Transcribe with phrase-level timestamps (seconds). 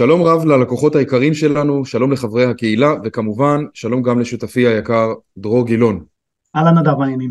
[0.00, 6.04] שלום רב ללקוחות היקרים שלנו, שלום לחברי הקהילה, וכמובן, שלום גם לשותפי היקר דרור גילון.
[6.56, 7.30] אהלן נדב, העניינים.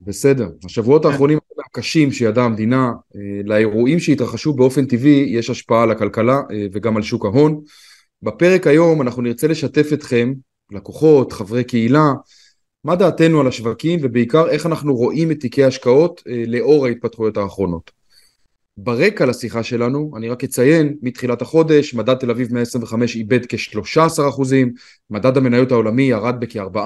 [0.00, 0.48] בסדר.
[0.64, 1.08] השבועות כן.
[1.08, 6.96] האחרונים הקשים שידעה המדינה, אה, לאירועים שהתרחשו באופן טבעי, יש השפעה על הכלכלה אה, וגם
[6.96, 7.60] על שוק ההון.
[8.22, 10.32] בפרק היום אנחנו נרצה לשתף אתכם,
[10.70, 12.12] לקוחות, חברי קהילה,
[12.84, 17.97] מה דעתנו על השווקים ובעיקר איך אנחנו רואים את תיקי ההשקעות אה, לאור ההתפתחויות האחרונות.
[18.80, 24.42] ברקע לשיחה שלנו, אני רק אציין, מתחילת החודש, מדד תל אביב 125 איבד כ-13%,
[25.10, 26.78] מדד המניות העולמי ירד בכ-4%,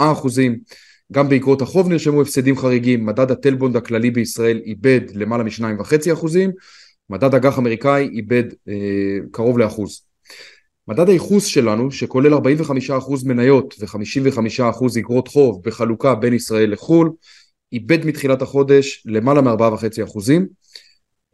[1.12, 6.26] גם באגרות החוב נרשמו הפסדים חריגים, מדד הטלבונד הכללי בישראל איבד למעלה מ-2.5%,
[7.10, 8.74] מדד אג"ח אמריקאי איבד אה,
[9.30, 10.02] קרוב לאחוז.
[10.88, 12.38] מדד הייחוס שלנו, שכולל 45%
[13.24, 17.10] מניות ו-55% אגרות חוב בחלוקה בין ישראל לחו"ל,
[17.72, 20.32] איבד מתחילת החודש למעלה מ-4.5%.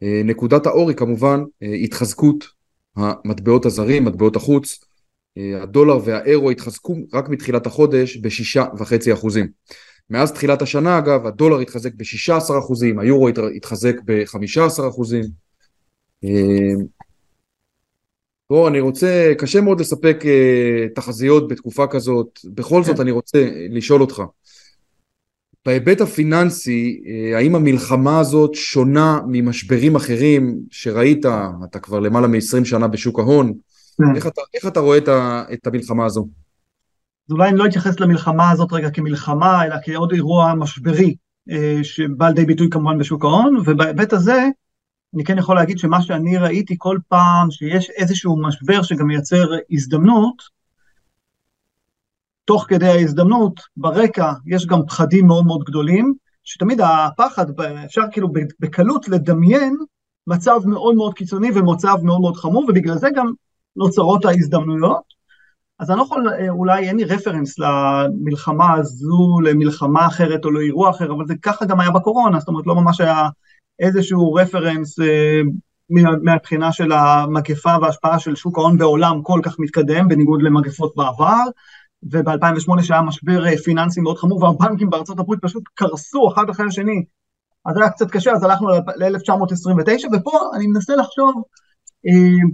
[0.03, 2.47] אה, נקודת האור היא כמובן אה, התחזקות
[2.95, 4.79] המטבעות הזרים, מטבעות החוץ,
[5.37, 9.47] אה, הדולר והאירו התחזקו רק מתחילת החודש בשישה וחצי אחוזים.
[10.09, 15.23] מאז תחילת השנה אגב הדולר התחזק בשישה עשר אחוזים, היורו התחזק בחמישה עשר אחוזים.
[18.49, 20.23] בוא, אני רוצה, קשה מאוד לספק
[20.95, 23.01] תחזיות בתקופה כזאת, בכל זאת כן.
[23.01, 24.21] אני רוצה לשאול אותך.
[25.65, 31.25] בהיבט הפיננסי, אה, האם המלחמה הזאת שונה ממשברים אחרים שראית,
[31.69, 33.53] אתה כבר למעלה מ-20 שנה בשוק ההון,
[33.97, 34.15] כן.
[34.15, 36.27] איך אתה, איך אתה רואה את, ה, את המלחמה הזו?
[37.29, 41.15] אז אולי אני לא אתייחס למלחמה הזאת רגע כמלחמה, אלא כעוד אירוע משברי,
[41.51, 44.47] אה, שבא לידי ביטוי כמובן בשוק ההון, ובהיבט הזה,
[45.15, 50.58] אני כן יכול להגיד שמה שאני ראיתי כל פעם שיש איזשהו משבר שגם מייצר הזדמנות,
[52.49, 57.45] תוך כדי ההזדמנות, ברקע יש גם פחדים מאוד מאוד גדולים, שתמיד הפחד,
[57.85, 58.27] אפשר כאילו
[58.59, 59.75] בקלות לדמיין
[60.27, 63.31] מצב מאוד מאוד קיצוני ומצב מאוד מאוד חמור, ובגלל זה גם
[63.75, 65.03] נוצרות ההזדמנויות.
[65.79, 71.11] אז אני לא יכול, אולי אין לי רפרנס למלחמה הזו, למלחמה אחרת או לאירוע אחר,
[71.11, 73.29] אבל זה ככה גם היה בקורונה, זאת אומרת לא ממש היה
[73.79, 75.41] איזשהו רפרנס אה,
[76.23, 81.43] מהבחינה של המגפה וההשפעה של שוק ההון בעולם כל כך מתקדם, בניגוד למגפות בעבר.
[82.03, 87.03] וב-2008 שהיה משבר אה, פיננסי מאוד חמור והבנקים בארצות הברית פשוט קרסו אחד אחרי השני,
[87.65, 91.43] אז היה קצת קשה, אז הלכנו ל-1929, ופה אני מנסה לחשוב
[92.07, 92.47] אה,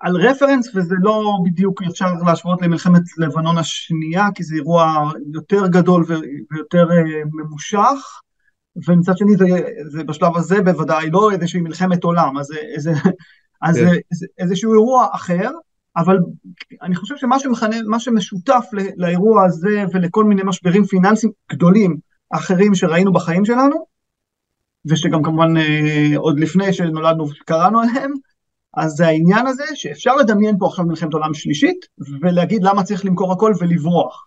[0.00, 6.04] על רפרנס, וזה לא בדיוק אפשר להשוות למלחמת לבנון השנייה, כי זה אירוע יותר גדול
[6.50, 8.20] ויותר אה, ממושך,
[8.88, 9.46] ומצד שני זה,
[9.90, 12.92] זה בשלב הזה בוודאי לא איזושהי מלחמת עולם, אז, איזה,
[13.62, 13.86] אז כן.
[14.10, 15.50] זה, איזשהו אירוע אחר,
[16.00, 16.18] אבל
[16.82, 18.64] אני חושב שמה שמכנה, מה שמשותף
[18.96, 21.96] לאירוע הזה ולכל מיני משברים פיננסיים גדולים
[22.30, 23.86] אחרים שראינו בחיים שלנו,
[24.86, 28.12] ושגם כמובן אה, עוד לפני שנולדנו קראנו עליהם,
[28.74, 31.86] אז זה העניין הזה שאפשר לדמיין פה עכשיו מלחמת עולם שלישית,
[32.20, 34.26] ולהגיד למה צריך למכור הכל ולברוח.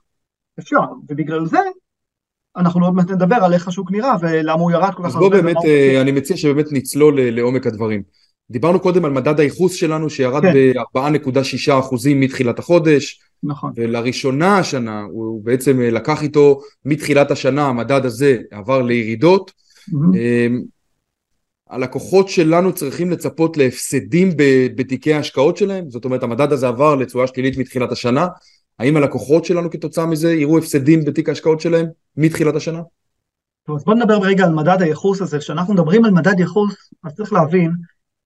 [0.60, 0.80] אפשר,
[1.10, 1.60] ובגלל זה
[2.58, 5.16] אנחנו עוד מעט נדבר על איך השוק נראה ולמה הוא ירד כל כך הרבה.
[5.16, 8.04] אז בוא באמת, אה, אני מציע שבאמת נצלול לעומק הדברים.
[8.52, 10.54] דיברנו קודם על מדד הייחוס שלנו שירד כן.
[10.54, 13.20] ב-4.6% מתחילת החודש.
[13.44, 13.72] נכון.
[13.76, 19.52] ולראשונה השנה הוא בעצם לקח איתו מתחילת השנה המדד הזה עבר לירידות.
[19.52, 19.96] Mm-hmm.
[21.70, 24.30] הלקוחות שלנו צריכים לצפות להפסדים
[24.76, 25.90] בתיקי ההשקעות שלהם?
[25.90, 28.28] זאת אומרת המדד הזה עבר לתשואה שלילית מתחילת השנה.
[28.80, 31.86] האם הלקוחות שלנו כתוצאה מזה יראו הפסדים בתיק ההשקעות שלהם
[32.18, 32.82] מתחילת השנה?
[33.68, 35.40] טוב, אז בוא נדבר רגע על מדד הייחוס הזה.
[35.40, 37.72] כשאנחנו מדברים על מדד ייחוס, אז צריך להבין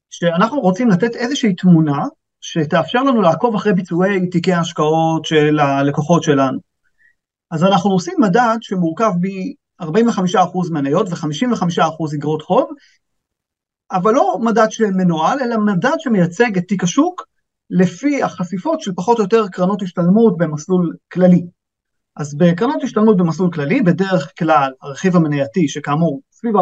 [0.09, 2.05] שאנחנו רוצים לתת איזושהי תמונה
[2.41, 6.59] שתאפשר לנו לעקוב אחרי ביצועי תיקי ההשקעות של הלקוחות שלנו.
[7.51, 12.69] אז אנחנו עושים מדד שמורכב מ-45% מניות ו-55% אגרות חוב,
[13.91, 17.25] אבל לא מדד שמנוהל, אלא מדד שמייצג את תיק השוק
[17.69, 21.45] לפי החשיפות של פחות או יותר קרנות השתלמות במסלול כללי.
[22.15, 26.59] אז בקרנות השתלמות במסלול כללי, בדרך כלל הרכיב המנייתי, שכאמור סביב 45%,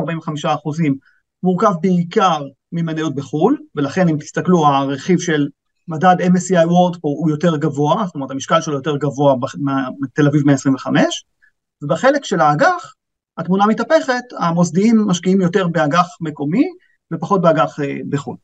[1.46, 5.48] מורכב בעיקר ממניות בחו"ל, ולכן אם תסתכלו, הרכיב של
[5.88, 9.36] מדד MSCI World פה הוא יותר גבוה, זאת אומרת המשקל שלו יותר גבוה
[10.00, 11.26] מתל אביב 125,
[11.82, 12.94] ובחלק של האג"ח,
[13.38, 16.66] התמונה מתהפכת, המוסדיים משקיעים יותר באג"ח מקומי
[17.14, 18.36] ופחות באג"ח אה, בחו"ל.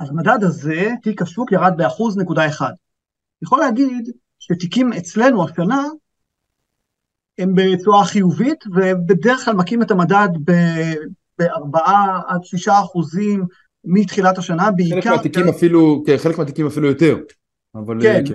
[0.00, 2.72] אז המדד הזה, תיק השוק ירד באחוז נקודה אחד.
[3.42, 5.82] יכול להגיד שתיקים אצלנו השנה
[7.38, 10.28] הם בצורה חיובית, ובדרך כלל מקים את המדד
[11.38, 13.44] בארבעה עד שישה אחוזים
[13.84, 15.00] מתחילת השנה, בעיקר...
[15.00, 17.16] חלק מהתיקים אפילו, כן, חלק מהתיקים אפילו יותר,
[17.74, 18.22] אבל כן.
[18.28, 18.34] כן.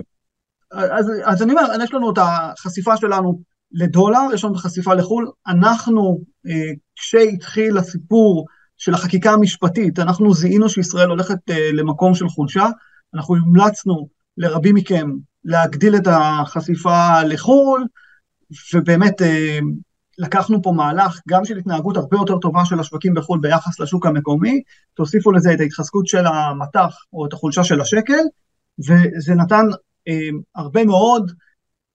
[0.72, 3.40] אז, אז אני אומר, יש לנו את החשיפה שלנו
[3.72, 8.46] לדולר, יש לנו את החשיפה לחו"ל, אנחנו, אה, כשהתחיל הסיפור
[8.76, 12.66] של החקיקה המשפטית, אנחנו זיהינו שישראל הולכת אה, למקום של חולשה,
[13.14, 15.10] אנחנו המלצנו לרבים מכם
[15.44, 17.86] להגדיל את החשיפה לחו"ל,
[18.74, 19.58] ובאמת אה,
[20.18, 24.62] לקחנו פה מהלך גם של התנהגות הרבה יותר טובה של השווקים בחו"ל ביחס לשוק המקומי,
[24.94, 28.22] תוסיפו לזה את ההתחזקות של המטח או את החולשה של השקל,
[28.78, 29.64] וזה נתן
[30.08, 31.32] אה, הרבה מאוד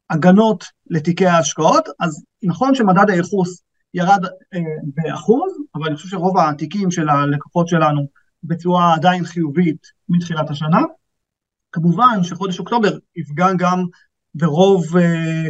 [0.10, 3.62] הגנות לתיקי ההשקעות, אז נכון שמדד הייחוס
[3.94, 8.08] ירד אה, באחוז, אבל אני חושב שרוב התיקים של הלקוחות שלנו
[8.44, 10.80] בצורה עדיין חיובית מתחילת השנה.
[11.72, 13.84] כמובן שחודש אוקטובר יפגע גם
[14.36, 15.50] ברוב, אה,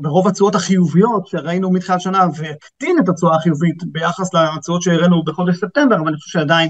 [0.00, 5.96] ברוב התשואות החיוביות שראינו מתחילת שנה והקטין את התשואה החיובית ביחס לתשואות שהראינו בחודש ספטמבר,
[5.96, 6.68] אבל אני חושב שעדיין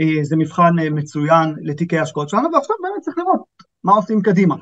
[0.00, 3.40] אה, זה מבחן אה, מצוין לתיקי ההשקעות שלנו, ועכשיו באמת צריך לראות
[3.84, 4.54] מה עושים קדימה.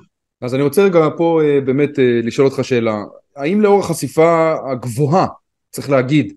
[0.42, 1.90] אז אני רוצה רגע פה באמת
[2.22, 2.94] לשאול אותך שאלה,
[3.36, 5.26] האם לאור החשיפה הגבוהה,
[5.70, 6.32] צריך להגיד,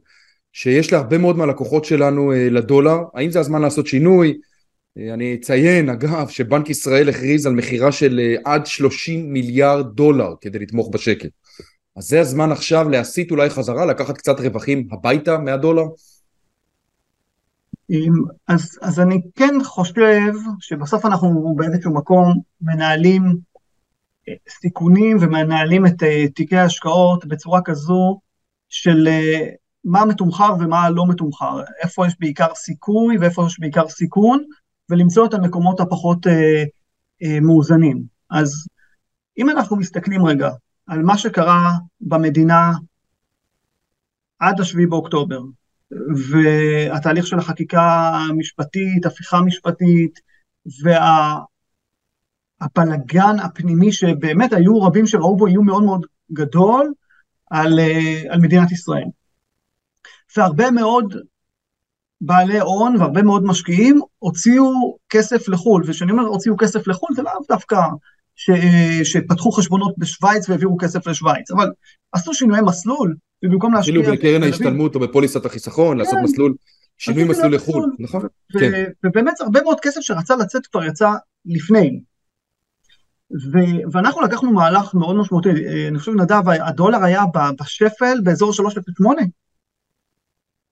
[0.53, 4.37] שיש להרבה מאוד מהלקוחות שלנו לדולר, האם זה הזמן לעשות שינוי?
[4.99, 10.59] אני אציין אגב שבנק ישראל הכריז על מכירה של אה, עד 30 מיליארד דולר כדי
[10.59, 11.27] לתמוך בשקל.
[11.95, 15.83] אז זה הזמן עכשיו להסיט אולי חזרה, לקחת קצת רווחים הביתה מהדולר?
[18.47, 23.23] אז, אז אני כן חושב שבסוף אנחנו באיזשהו מקום מנהלים
[24.29, 28.19] אה, סיכונים ומנהלים את אה, תיקי ההשקעות בצורה כזו
[28.69, 29.07] של
[29.83, 34.43] מה מתומחר ומה לא מתומחר, איפה יש בעיקר סיכוי ואיפה יש בעיקר סיכון,
[34.89, 36.63] ולמצוא את המקומות הפחות אה,
[37.23, 38.03] אה, מאוזנים.
[38.29, 38.67] אז
[39.37, 40.49] אם אנחנו מסתכלים רגע
[40.87, 41.71] על מה שקרה
[42.01, 42.71] במדינה
[44.39, 45.41] עד השביעי באוקטובר,
[46.31, 50.19] והתהליך של החקיקה המשפטית, הפיכה משפטית,
[52.61, 56.93] והבלגן וה, הפנימי שבאמת היו רבים שראו בו איום מאוד מאוד גדול
[57.51, 59.07] על, אה, על מדינת ישראל.
[60.37, 61.15] והרבה מאוד
[62.21, 67.31] בעלי הון והרבה מאוד משקיעים הוציאו כסף לחו"ל, וכשאני אומר הוציאו כסף לחו"ל זה לאו
[67.49, 67.79] דווקא
[68.35, 68.51] ש...
[69.03, 71.71] שפתחו חשבונות בשוויץ והעבירו כסף לשוויץ, אבל
[72.11, 73.99] עשו שינויי מסלול, ובמקום להשקיע...
[73.99, 75.97] אפילו בקרן ההשתלמות או בפוליסת החיסכון, כן.
[75.97, 76.53] לעשות מסלול,
[76.97, 78.21] שינוי מסלול לחו"ל, נכון?
[78.55, 78.59] ו...
[78.59, 78.83] כן.
[79.05, 81.09] ובאמת הרבה מאוד כסף שרצה לצאת כבר יצא
[81.45, 81.99] לפני.
[83.31, 83.57] ו...
[83.91, 85.49] ואנחנו לקחנו מהלך מאוד משמעותי,
[85.87, 87.23] אני חושב נדב, הדולר היה
[87.61, 88.61] בשפל באזור 3.08,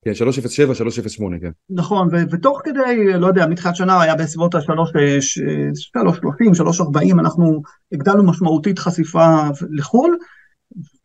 [0.05, 1.51] כן, 307, 308, כן.
[1.69, 7.61] נכון, ו- ותוך כדי, לא יודע, מתחילת שנה היה בסביבות ה-330, 340, אנחנו
[7.91, 9.27] הגדלנו משמעותית חשיפה
[9.69, 10.17] לחו"ל,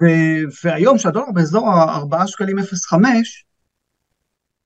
[0.02, 2.56] ו- והיום שהדולר באזור ה-4 שקלים
[2.88, 3.44] 05,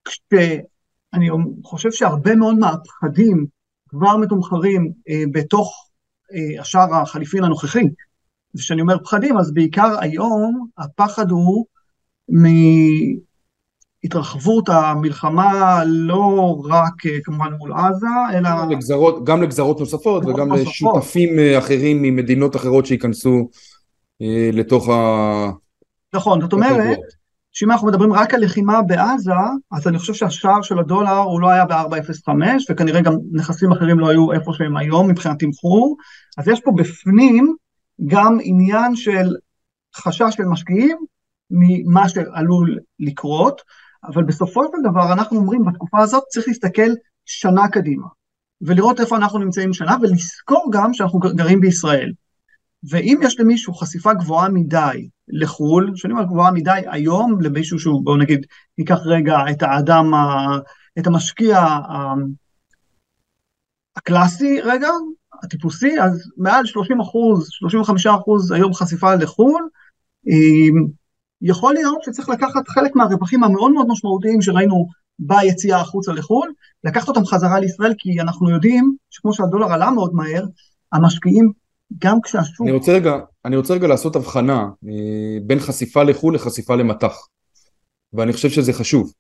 [0.05, 1.29] כשאני
[1.65, 3.47] חושב שהרבה מאוד מהפחדים
[3.89, 5.89] כבר מתומחרים אה, בתוך
[6.33, 7.89] אה, השער החליפין הנוכחי,
[8.55, 11.67] וכשאני אומר פחדים, אז בעיקר היום הפחד הוא
[12.29, 12.47] מ...
[14.07, 18.51] התרחבות המלחמה לא רק אה, כמובן מול עזה, אלא...
[18.71, 20.67] לגזרות, גם לגזרות נוספות וגם נוספות.
[20.67, 23.49] לשותפים אה, אחרים ממדינות אחרות שייכנסו
[24.23, 25.51] אה, לתוך ה...
[26.15, 26.99] נכון, זאת אומרת,
[27.53, 29.33] שאם אנחנו מדברים רק על לחימה בעזה,
[29.73, 32.31] אז אני חושב שהשער של הדולר הוא לא היה ב-4.05,
[32.71, 35.97] וכנראה גם נכסים אחרים לא היו איפה שהם היום מבחינת תמחור,
[36.39, 37.55] אז יש פה בפנים
[38.07, 39.35] גם עניין של
[39.97, 40.97] חשש של משקיעים
[41.51, 43.63] ממה שעלול לקרות,
[44.07, 46.91] אבל בסופו של דבר אנחנו אומרים בתקופה הזאת צריך להסתכל
[47.25, 48.07] שנה קדימה,
[48.61, 52.13] ולראות איפה אנחנו נמצאים שנה, ולזכור גם שאנחנו גרים בישראל.
[52.91, 58.17] ואם יש למישהו חשיפה גבוהה מדי לחו"ל, שאני אומר גבוהה מדי היום למישהו שהוא, בואו
[58.17, 58.47] נגיד,
[58.79, 60.11] ניקח רגע את האדם,
[60.99, 61.67] את המשקיע
[63.97, 64.89] הקלאסי רגע,
[65.43, 69.69] הטיפוסי, אז מעל 30 אחוז, 35 אחוז היום חשיפה לחו"ל,
[71.47, 74.87] יכול להיות שצריך לקחת חלק מהרווחים המאוד מאוד משמעותיים שראינו
[75.19, 76.53] ביציאה החוצה לחו"ל,
[76.85, 80.45] לקחת אותם חזרה לישראל, כי אנחנו יודעים שכמו שהדולר עלה מאוד מהר,
[80.93, 81.53] המשקיעים,
[81.99, 82.67] גם כשהשוק...
[82.67, 87.15] אני רוצה רגע, אני רוצה רגע לעשות הבחנה אה, בין חשיפה לחו"ל לחשיפה למטח,
[88.13, 89.13] ואני חושב שזה חשוב.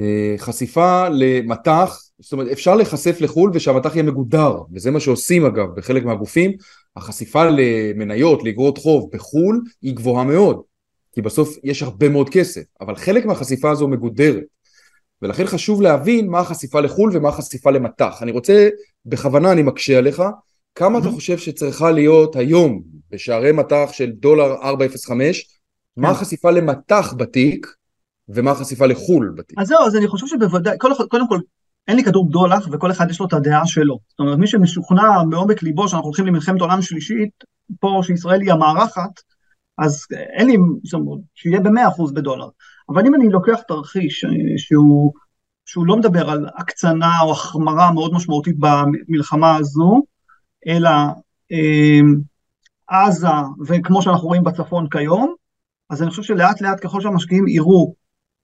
[0.00, 5.66] אה, חשיפה למטח, זאת אומרת אפשר להיחשף לחו"ל ושהמטח יהיה מגודר, וזה מה שעושים אגב
[5.76, 6.52] בחלק מהגופים,
[6.96, 10.73] החשיפה למניות, לאגרות חוב בחו"ל היא גבוהה מאוד.
[11.14, 14.44] כי בסוף יש הרבה מאוד כסף, אבל חלק מהחשיפה הזו מגודרת.
[15.22, 18.22] ולכן חשוב להבין מה החשיפה לחו"ל ומה החשיפה למטח.
[18.22, 18.68] אני רוצה,
[19.06, 20.22] בכוונה אני מקשה עליך,
[20.74, 25.12] כמה אתה חושב שצריכה להיות היום בשערי מטח של דולר 4.05,
[25.96, 26.14] מה כן.
[26.14, 27.66] החשיפה למטח בתיק
[28.28, 29.58] ומה החשיפה לחו"ל בתיק?
[29.58, 30.78] אז זהו, אז אני חושב שבוודאי,
[31.08, 31.38] קודם כל,
[31.88, 33.98] אין לי כדור בדולח וכל אחד יש לו את הדעה שלו.
[34.08, 37.44] זאת אומרת, מי שמשוכנע מעומק ליבו שאנחנו הולכים למלחמת עולם שלישית,
[37.80, 39.20] פה שישראל היא המארחת,
[39.78, 40.06] אז
[40.38, 42.48] אין לי, זאת אומרת, שיהיה במאה אחוז בדולר.
[42.88, 45.12] אבל אם אני לוקח תרחיש אה, שהוא
[45.66, 50.02] שהוא לא מדבר על הקצנה או החמרה מאוד משמעותית במלחמה הזו,
[50.66, 50.90] אלא
[51.52, 52.00] אה,
[52.88, 53.28] עזה,
[53.66, 55.34] וכמו שאנחנו רואים בצפון כיום,
[55.90, 57.94] אז אני חושב שלאט לאט ככל שהמשקיעים יראו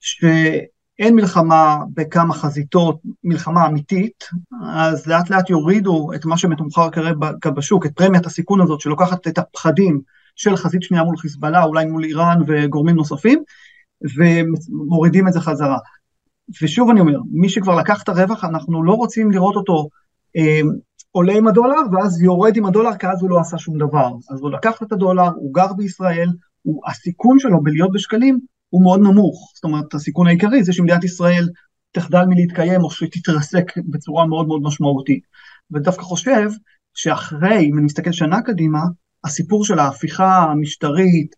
[0.01, 4.25] שאין מלחמה בכמה חזיתות, מלחמה אמיתית,
[4.67, 9.39] אז לאט לאט יורידו את מה שמתומחר כרגע בשוק, את פרמיית הסיכון הזאת שלוקחת את
[9.39, 10.01] הפחדים
[10.37, 13.43] של חזית שנייה מול חיזבאללה, אולי מול איראן וגורמים נוספים,
[14.17, 15.79] ומורידים את זה חזרה.
[16.63, 19.89] ושוב אני אומר, מי שכבר לקח את הרווח, אנחנו לא רוצים לראות אותו
[20.37, 20.61] אה,
[21.11, 24.11] עולה עם הדולר, ואז יורד עם הדולר, כי אז הוא לא עשה שום דבר.
[24.31, 26.29] אז הוא לקח את הדולר, הוא גר בישראל,
[26.63, 29.53] הוא, הסיכון שלו בלהיות בשקלים הוא מאוד נמוך.
[29.55, 31.49] זאת אומרת, הסיכון העיקרי זה שמדינת ישראל
[31.93, 35.23] תחדל מלהתקיים, או שהיא תתרסק בצורה מאוד מאוד משמעותית.
[35.71, 36.49] ודווקא חושב
[36.95, 38.81] שאחרי, אם אני מסתכל שנה קדימה,
[39.25, 41.35] הסיפור של ההפיכה המשטרית,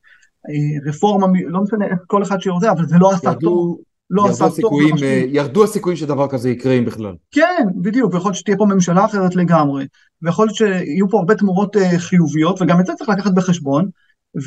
[0.49, 3.79] אה, רפורמה, לא משנה איך כל אחד שיורדה, אבל זה לא עשה טוב.
[4.11, 4.73] לא עשה טוב.
[5.03, 7.15] אה, ירדו הסיכויים שדבר כזה יקרה אם בכלל.
[7.31, 9.87] כן, בדיוק, ויכול להיות שתהיה פה ממשלה אחרת לגמרי,
[10.23, 13.89] ויכול להיות שיהיו פה הרבה תמורות אה, חיוביות, וגם את זה צריך לקחת בחשבון,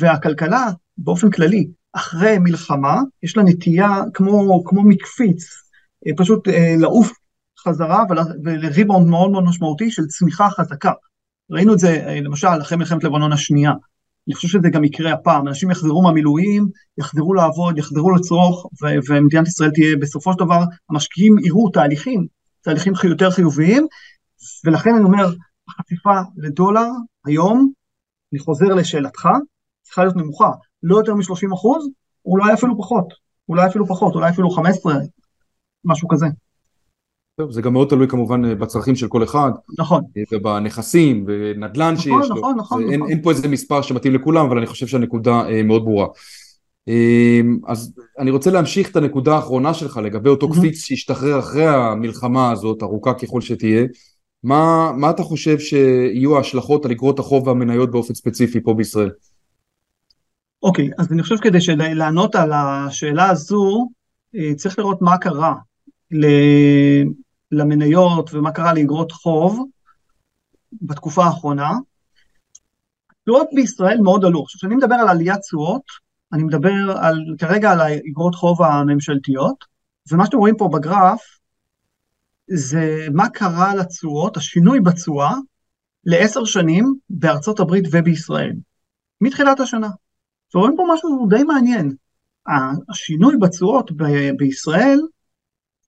[0.00, 0.66] והכלכלה,
[0.98, 5.44] באופן כללי, אחרי מלחמה, יש לה נטייה כמו, כמו מקפיץ,
[6.16, 7.12] פשוט לעוף
[7.58, 8.04] חזרה
[8.44, 10.92] ולריבאונד מאוד מאוד משמעותי של צמיחה חזקה.
[11.50, 13.72] ראינו את זה למשל אחרי מלחמת לבנון השנייה.
[14.28, 19.46] אני חושב שזה גם יקרה הפעם, אנשים יחזרו מהמילואים, יחזרו לעבוד, יחזרו לצרוך, ו- ומדינת
[19.46, 20.60] ישראל תהיה בסופו של דבר,
[20.90, 22.26] המשקיעים יראו תהליכים,
[22.60, 23.86] תהליכים יותר חיוביים,
[24.64, 25.26] ולכן אני אומר,
[25.68, 26.86] החשיפה לדולר
[27.26, 27.72] היום,
[28.32, 29.28] אני חוזר לשאלתך,
[29.82, 30.50] צריכה להיות נמוכה,
[30.82, 31.88] לא יותר מ-30 אחוז,
[32.24, 33.06] אולי אפילו פחות,
[33.48, 34.94] אולי אפילו פחות, אולי אפילו 15,
[35.84, 36.26] משהו כזה.
[37.36, 39.50] טוב, זה גם מאוד תלוי כמובן אה, בצרכים של כל אחד.
[39.78, 40.02] נכון.
[40.16, 42.36] אה, ובנכסים, ונדל"ן נכון, שיש נכון, לו.
[42.36, 42.90] נכון, נכון.
[42.90, 43.10] אין, נכון.
[43.10, 46.06] אין פה איזה מספר שמתאים לכולם, אבל אני חושב שהנקודה אה, מאוד ברורה.
[47.66, 52.82] אז אני רוצה להמשיך את הנקודה האחרונה שלך לגבי אותו קפיץ שהשתחרר אחרי המלחמה הזאת,
[52.82, 53.84] ארוכה ככל שתהיה.
[54.42, 59.10] מה, מה אתה חושב שיהיו ההשלכות על אגרות החוב והמניות באופן ספציפי פה בישראל?
[60.62, 63.88] אוקיי, אז אני חושב כדי לענות על השאלה הזו,
[64.56, 65.54] צריך לראות מה קרה
[67.52, 69.66] למניות ומה קרה לאגרות חוב
[70.82, 71.70] בתקופה האחרונה.
[73.24, 74.42] תשואות בישראל מאוד עלו.
[74.42, 75.82] עכשיו, כשאני מדבר על עליית תשואות,
[76.32, 79.64] אני מדבר על, כרגע על האגרות חוב הממשלתיות,
[80.12, 81.20] ומה שאתם רואים פה בגרף,
[82.50, 85.34] זה מה קרה לתשואות, השינוי בתשואה,
[86.04, 88.52] לעשר שנים בארצות הברית ובישראל,
[89.20, 89.88] מתחילת השנה.
[90.54, 91.94] ורואים פה משהו די מעניין.
[92.88, 95.00] השינוי בתשואות ב- בישראל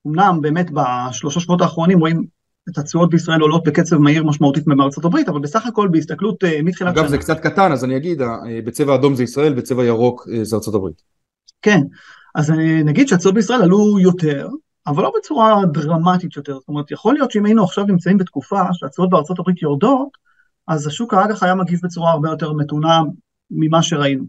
[0.08, 2.24] אמנם באמת בשלושה שבועות האחרונים רואים
[2.70, 6.96] את התשואות בישראל עולות בקצב מהיר משמעותית מארצות הברית, אבל בסך הכל בהסתכלות uh, מתחילת.
[6.96, 8.28] אגב זה קצת קטן, אז אני אגיד, אה,
[8.64, 11.02] בצבע אדום זה ישראל, בצבע ירוק אה, זה ארצות הברית.
[11.62, 11.80] כן,
[12.34, 12.52] אז
[12.84, 14.48] נגיד שהתשואות בישראל עלו יותר,
[14.86, 19.10] אבל לא בצורה דרמטית יותר, זאת אומרת, יכול להיות שאם היינו עכשיו נמצאים בתקופה שהתשואות
[19.10, 20.08] בארצות הברית יורדות,
[20.68, 23.00] אז השוק האג"ח היה מגיב בצורה הרבה יותר מתונה
[23.50, 24.24] ממה שראינו.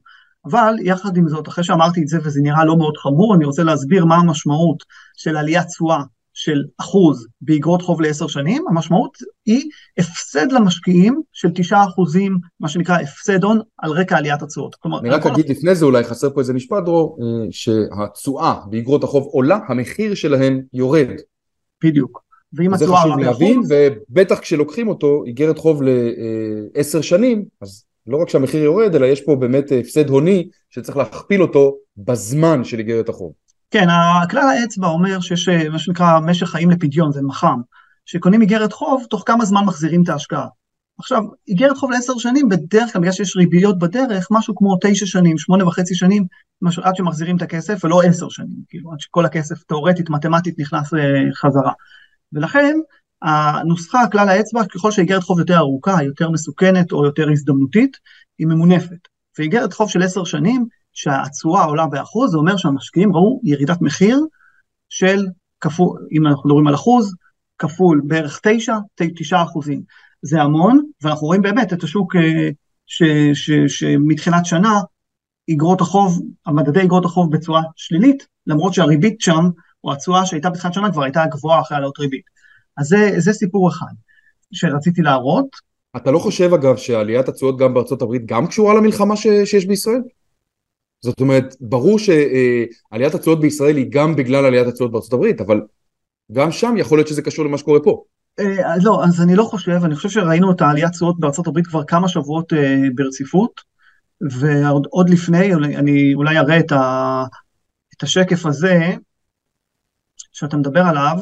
[0.45, 3.63] אבל יחד עם זאת, אחרי שאמרתי את זה וזה נראה לא מאוד חמור, אני רוצה
[3.63, 4.83] להסביר מה המשמעות
[5.17, 6.03] של עליית תשואה
[6.33, 12.99] של אחוז באגרות חוב לעשר שנים, המשמעות היא הפסד למשקיעים של תשעה אחוזים, מה שנקרא
[12.99, 14.75] הפסד הון על רקע עליית התשואות.
[14.99, 19.23] אני רק אגיד לפני זה, אולי חסר פה איזה משפט, דרור, אה, שהתשואה באגרות החוב
[19.23, 21.07] עולה, המחיר שלהן יורד.
[21.83, 22.21] בדיוק.
[22.53, 23.39] ואם התשואה עולה באחוז...
[23.39, 25.81] זה חשוב להבין, ובטח כשלוקחים אותו, איגרת חוב
[26.75, 31.41] לעשר שנים, אז לא רק שהמחיר יורד, אלא יש פה באמת הפסד הוני שצריך להכפיל
[31.41, 33.33] אותו בזמן של איגרת החוב.
[33.71, 33.87] כן,
[34.23, 37.61] הכלל האצבע אומר שיש אה, מה שנקרא משך חיים לפדיון, זה מח"מ,
[38.05, 40.47] שקונים איגרת חוב, תוך כמה זמן מחזירים את ההשקעה.
[40.99, 45.37] עכשיו, איגרת חוב לעשר שנים, בדרך כלל בגלל שיש ריביות בדרך, משהו כמו תשע שנים,
[45.37, 46.25] שמונה וחצי שנים,
[46.61, 50.93] משהו, עד שמחזירים את הכסף, ולא עשר שנים, כאילו, עד שכל הכסף תאורטית, מתמטית, נכנס
[50.93, 50.99] אה,
[51.33, 51.71] חזרה.
[52.33, 52.75] ולכן,
[53.21, 57.97] הנוסחה, כלל האצבע, ככל שאיגרת חוב יותר ארוכה, יותר מסוכנת או יותר הזדמנותית,
[58.39, 59.07] היא ממונפת.
[59.39, 64.19] ואיגרת חוב של עשר שנים, שהתשואה עולה באחוז, זה אומר שהמשקיעים ראו ירידת מחיר
[64.89, 65.25] של
[65.61, 67.15] כפול, אם אנחנו מדברים על אחוז,
[67.57, 69.81] כפול בערך תשע, תשעה אחוזים.
[70.21, 72.49] זה המון, ואנחנו רואים באמת את השוק אה,
[73.67, 74.79] שמתחילת שנה,
[75.47, 79.49] איגרות החוב, המדדי איגרות החוב בצורה שלילית, למרות שהריבית שם,
[79.83, 82.38] או התשואה שהייתה בתחילת שנה כבר הייתה גבוהה אחרי העלות ריבית.
[82.79, 83.93] אז זה, זה סיפור אחד
[84.51, 85.47] שרציתי להראות.
[85.97, 90.01] אתה לא חושב אגב שעליית התשואות גם בארצות הברית גם קשורה למלחמה ש, שיש בישראל?
[91.01, 95.61] זאת אומרת, ברור שעליית התשואות בישראל היא גם בגלל עליית התשואות בארצות הברית, אבל
[96.31, 98.03] גם שם יכול להיות שזה קשור למה שקורה פה.
[98.39, 101.83] אה, לא, אז אני לא חושב, אני חושב שראינו את העליית תשואות בארצות הברית כבר
[101.83, 103.61] כמה שבועות אה, ברציפות,
[104.31, 107.23] ועוד לפני, אני אולי אראה את, ה,
[107.97, 108.93] את השקף הזה,
[110.31, 111.17] שאתה מדבר עליו,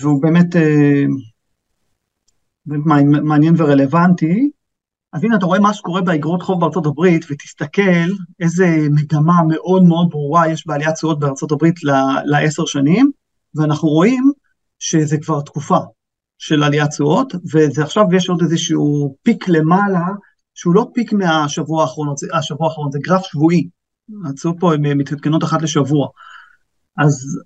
[0.00, 0.56] והוא באמת
[3.22, 4.50] מעניין ורלוונטי,
[5.12, 8.10] אז הנה אתה רואה מה שקורה באגרות חוב בארצות הברית, ותסתכל
[8.40, 11.74] איזה מגמה מאוד מאוד ברורה יש בעליית תשואות בארצות הברית
[12.24, 13.10] לעשר שנים,
[13.54, 14.30] ואנחנו רואים
[14.78, 15.78] שזה כבר תקופה
[16.38, 17.32] של עליית תשואות,
[17.76, 20.06] ועכשיו יש עוד איזשהו פיק למעלה,
[20.54, 23.68] שהוא לא פיק מהשבוע האחרון, השבוע האחרון זה גרף שבועי,
[24.28, 26.08] התשואות פה הן מתעדכנות אחת לשבוע,
[26.98, 27.40] אז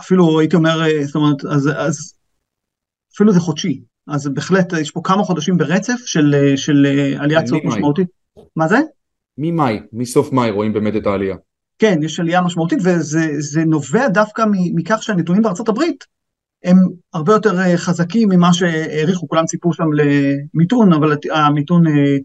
[0.00, 2.14] אפילו הייתי אומר, זאת אומרת, אז, אז
[3.14, 6.86] אפילו זה חודשי, אז בהחלט יש פה כמה חודשים ברצף של, של
[7.18, 8.08] עליית תשואות משמעותית.
[8.56, 8.78] מה זה?
[9.38, 11.36] ממאי, מסוף מאי רואים באמת את העלייה.
[11.78, 16.04] כן, יש עלייה משמעותית וזה נובע דווקא מכך שהנתונים בארצות הברית
[16.64, 16.76] הם
[17.12, 22.16] הרבה יותר אה, חזקים ממה שהעריכו, כולם ציפו שם למיתון, אבל המיתון אה,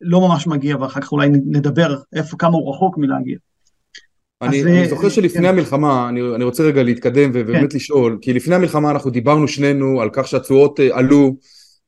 [0.00, 3.38] לא ממש מגיע, ואחר כך אולי נדבר איפה, כמה הוא רחוק מלהגיע.
[4.42, 5.48] אני, אני זוכר שלפני כן.
[5.48, 7.76] המלחמה, אני, אני רוצה רגע להתקדם ובאמת כן.
[7.76, 11.36] לשאול, כי לפני המלחמה אנחנו דיברנו שנינו על כך שהתשואות אה, עלו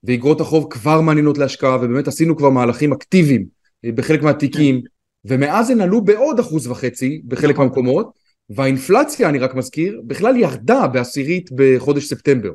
[0.04, 3.46] ואגרות החוב כבר מעניינות להשקעה ובאמת עשינו כבר מהלכים אקטיביים
[3.84, 4.86] אה, בחלק מהתיקים כן.
[5.24, 7.64] ומאז הן עלו בעוד אחוז וחצי בחלק נכון.
[7.66, 8.10] מהמקומות
[8.50, 12.50] והאינפלציה, אני רק מזכיר, בכלל ירדה בעשירית בחודש ספטמבר.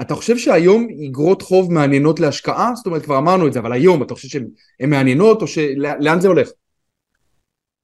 [0.00, 2.72] אתה חושב שהיום אגרות חוב מעניינות להשקעה?
[2.74, 6.28] זאת אומרת, כבר אמרנו את זה, אבל היום אתה חושב שהן מעניינות או שלאן זה
[6.28, 6.48] הולך?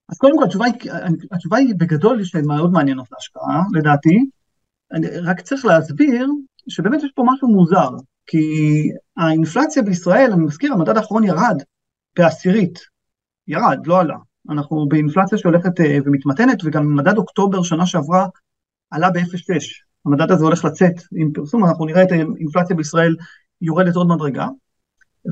[0.09, 0.93] אז קודם כל התשובה היא,
[1.33, 4.19] התשובה היא בגדול שהן מאוד מעניינות להשקעה, לדעתי.
[4.93, 6.29] אני רק צריך להסביר
[6.69, 7.89] שבאמת יש פה משהו מוזר,
[8.27, 8.39] כי
[9.17, 11.63] האינפלציה בישראל, אני מזכיר, המדד האחרון ירד
[12.17, 12.79] בעשירית,
[13.49, 14.17] ירד, לא עלה.
[14.51, 18.27] אנחנו באינפלציה שהולכת אה, ומתמתנת, וגם מדד אוקטובר שנה שעברה
[18.91, 19.55] עלה ב-0.6.
[20.07, 23.17] המדד הזה הולך לצאת עם פרסום, אנחנו נראה את האינפלציה בישראל
[23.61, 24.47] יורדת עוד מדרגה.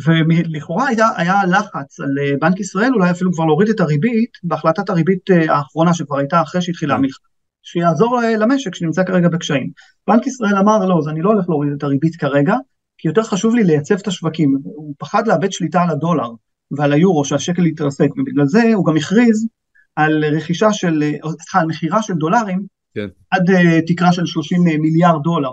[0.05, 4.91] ולכאורה היה, היה לחץ על אה, בנק ישראל אולי אפילו כבר להוריד את הריבית בהחלטת
[4.91, 6.99] הריבית אה, האחרונה שכבר הייתה אחרי שהתחילה כן.
[6.99, 7.26] המלחמה,
[7.62, 9.71] שיעזור אה, למשק שנמצא כרגע בקשיים.
[10.09, 12.54] בנק ישראל אמר לא, אז אני לא הולך להוריד את הריבית כרגע,
[12.99, 14.59] כי יותר חשוב לי לייצב את השווקים.
[14.65, 16.28] הוא פחד לאבד שליטה על הדולר
[16.71, 19.49] ועל היורו שהשקל יתרסק, ובגלל זה הוא גם הכריז
[19.97, 23.06] על רכישה של, סליחה, על מכירה של דולרים כן.
[23.30, 23.43] עד
[23.87, 25.50] תקרה של 30 מיליארד דולר.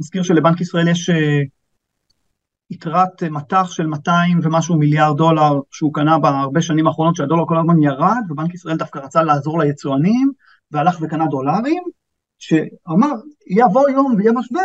[0.00, 1.10] מזכיר שלבנק ישראל יש
[2.70, 7.82] יתרת מטח של 200 ומשהו מיליארד דולר שהוא קנה בהרבה שנים האחרונות שהדולר כל הזמן
[7.82, 10.32] ירד ובנק ישראל דווקא רצה לעזור ליצואנים
[10.70, 11.82] והלך וקנה דולרים
[12.38, 13.12] שאמר
[13.46, 14.60] יבוא יום ויהיה משבר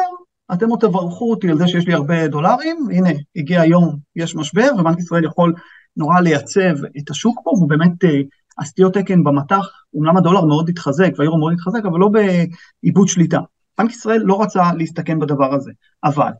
[0.53, 2.77] אתם עוד תברכו אותי על זה שיש לי הרבה דולרים.
[2.91, 5.53] הנה הגיע יום יש משבר ובנק ישראל יכול
[5.97, 8.21] נורא לייצב את השוק פה והוא באמת אה,
[8.59, 13.39] הסטיות תקן במטח אומנם הדולר מאוד התחזק והיורו מאוד התחזק אבל לא באיבוד שליטה.
[13.77, 15.71] בנק ישראל לא רצה להסתכן בדבר הזה
[16.03, 16.31] אבל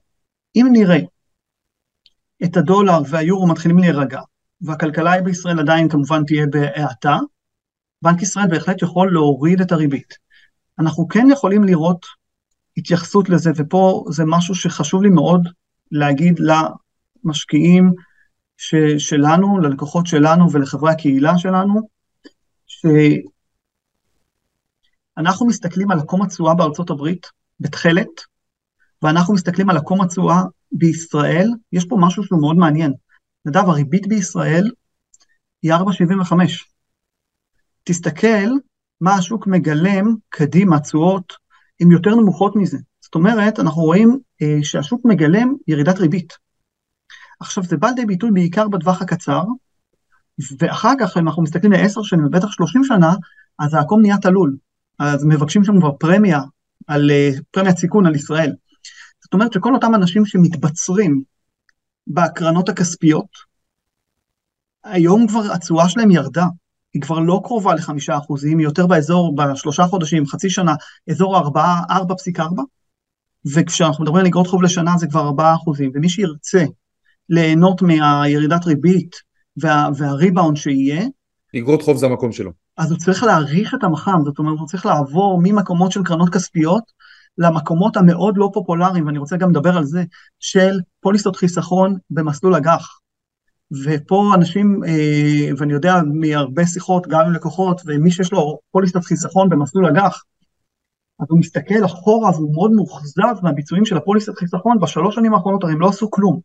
[0.56, 1.00] אם נראה
[2.44, 4.22] את הדולר והיורו מתחילים להירגע,
[4.62, 7.18] והכלכלה בישראל עדיין כמובן תהיה בהאטה,
[8.02, 10.14] בנק ישראל בהחלט יכול להוריד את הריבית.
[10.80, 12.06] אנחנו כן יכולים לראות
[12.78, 15.48] התייחסות לזה, ופה זה משהו שחשוב לי מאוד
[15.92, 17.92] להגיד למשקיעים
[18.58, 21.88] ש, שלנו, ללקוחות שלנו ולחברי הקהילה שלנו,
[25.16, 27.28] שאנחנו מסתכלים על עקום התשואה בארצות הברית
[27.60, 28.22] בתכלת,
[29.02, 30.42] ואנחנו מסתכלים על עקום התשואה
[30.74, 32.94] בישראל, יש פה משהו שהוא מאוד מעניין.
[33.46, 34.72] נדב, הריבית בישראל
[35.62, 36.34] היא 4.75.
[37.84, 38.50] תסתכל
[39.02, 41.34] מה השוק מגלם קדימה, תשואות
[41.80, 42.78] הן יותר נמוכות מזה.
[43.02, 46.34] זאת אומרת, אנחנו רואים אה, שהשוק מגלם ירידת ריבית.
[47.40, 49.44] עכשיו, זה בא לידי ביטוי בעיקר בטווח הקצר,
[50.60, 53.14] ואחר כך, אם אנחנו מסתכלים לעשר שנים, ובטח שלושים שנה,
[53.60, 54.58] אז העקום נהיה תלול.
[55.00, 56.40] אז מבקשים שם כבר פרמיה,
[56.88, 58.54] על אה, פרמיית סיכון על ישראל.
[59.24, 61.24] זאת אומרת שכל אותם אנשים שמתבצרים
[62.08, 63.54] בהקרנות הכספיות,
[64.84, 66.46] היום כבר התשואה שלהם ירדה,
[66.94, 70.76] היא כבר לא קרובה לחמישה אחוזים, היא יותר באזור, בשלושה חודשים, חצי שנה,
[71.10, 72.64] אזור ארבעה, ארבע פסיק ארבע,
[73.56, 76.66] וכשאנחנו מדברים על אגרות חוב לשנה זה כבר ארבעה אחוזים, ומי שירצה
[77.30, 79.16] ליהנות מהירידת ריבית
[79.58, 81.06] וה, והריבאונד שיהיה,
[81.58, 82.52] אגרות חוב זה המקום שלו.
[82.78, 86.84] אז הוא צריך להעריך את המח"מ, זאת אומרת הוא צריך לעבור ממקומות של קרנות כספיות
[87.38, 90.04] למקומות המאוד לא פופולריים, ואני רוצה גם לדבר על זה,
[90.40, 93.00] של פוליסות חיסכון במסלול אג"ח.
[93.86, 99.50] ופה אנשים, אה, ואני יודע מהרבה שיחות, גם עם לקוחות, ומי שיש לו פוליסת חיסכון
[99.50, 100.24] במסלול אג"ח,
[101.20, 105.74] אז הוא מסתכל אחורה והוא מאוד מאוכזב מהביצועים של הפוליסת חיסכון, בשלוש שנים האחרונות הרי
[105.74, 106.40] הם לא עשו כלום.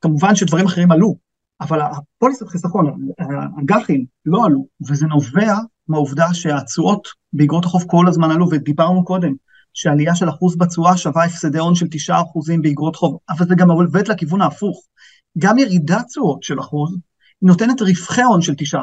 [0.00, 1.16] כמובן שדברים אחרים עלו,
[1.62, 5.54] אבל הפוליסת חיסכון, האג"חים לא עלו, וזה נובע
[5.88, 9.32] מהעובדה שהתשואות באגרות החוב כל הזמן עלו, ודיברנו קודם,
[9.74, 12.12] שעלייה של אחוז בתשואה שווה הפסדי הון של 9%
[12.62, 14.86] באגרות חוב, אבל זה גם עובד לכיוון ההפוך.
[15.38, 16.98] גם ירידת תשואות של אחוז
[17.42, 18.76] נותנת רווחי הון של 9%,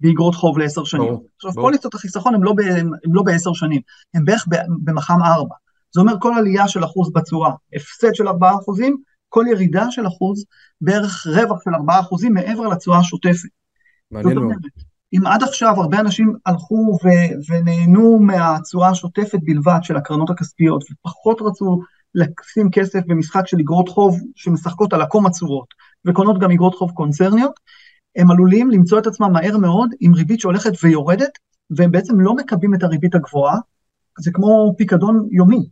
[0.00, 1.06] באגרות חוב לעשר שנים.
[1.06, 1.66] ברור, עכשיו, ברור.
[1.66, 3.80] פוליסות החיסכון הם לא, ב, הם לא בעשר שנים,
[4.14, 4.46] הם בערך
[4.84, 5.54] במח"מ ארבע.
[5.94, 8.96] זה אומר כל עלייה של אחוז בתשואה, הפסד של ארבעה אחוזים,
[9.28, 10.44] כל ירידה של אחוז,
[10.80, 13.48] בערך רווח של ארבעה אחוזים מעבר לתשואה השוטפת.
[14.10, 14.52] מעניין מאוד.
[15.12, 21.38] אם עד עכשיו הרבה אנשים הלכו ו- ונהנו מהתשואה השוטפת בלבד של הקרנות הכספיות, ופחות
[21.40, 21.80] רצו
[22.14, 25.66] לשים כסף במשחק של אגרות חוב שמשחקות על עקום התשואות,
[26.04, 27.60] וקונות גם אגרות חוב קונצרניות,
[28.16, 31.38] הם עלולים למצוא את עצמם מהר מאוד עם ריבית שהולכת ויורדת,
[31.70, 33.58] והם בעצם לא מקבלים את הריבית הגבוהה,
[34.18, 35.68] זה כמו פיקדון יומי.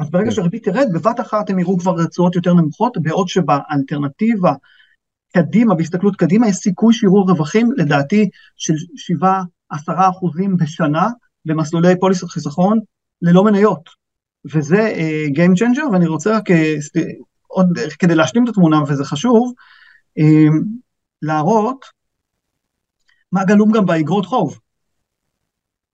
[0.00, 0.30] אז ברגע.
[0.30, 4.52] שהריבית תרד, בבת אחת הם יראו כבר רצועות יותר נמוכות, בעוד שבאלטרנטיבה
[5.32, 8.74] קדימה, בהסתכלות קדימה, יש סיכוי שיראו רווחים, לדעתי, של
[9.72, 9.76] 7-10
[10.10, 11.08] אחוזים בשנה
[11.44, 12.78] במסלולי פוליסות חיסכון
[13.22, 13.88] ללא מניות.
[14.54, 16.54] וזה uh, Game Changer, ואני רוצה רק, uh,
[17.46, 17.66] עוד,
[17.98, 19.52] כדי להשלים את התמונה, וזה חשוב,
[20.20, 20.22] uh,
[21.22, 21.84] להראות
[23.32, 24.58] מה גלום גם באגרות חוב.